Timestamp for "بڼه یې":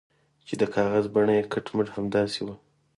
1.15-1.43